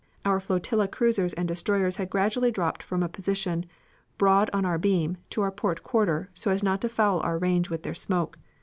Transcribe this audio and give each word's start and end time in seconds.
Our 0.25 0.39
flotilla 0.39 0.87
cruisers 0.87 1.31
and 1.33 1.47
destroyers 1.47 1.97
had 1.97 2.09
gradually 2.09 2.49
dropped 2.49 2.81
from 2.81 3.03
a 3.03 3.07
position, 3.07 3.67
broad 4.17 4.49
on 4.51 4.65
our 4.65 4.79
beam, 4.79 5.17
to 5.29 5.41
our 5.43 5.51
port 5.51 5.83
quarter, 5.83 6.31
so 6.33 6.49
as 6.49 6.63
not 6.63 6.81
to 6.81 6.89
foul 6.89 7.19
our 7.19 7.37
range 7.37 7.69
with 7.69 7.83
their 7.83 7.93
smoke. 7.93 8.39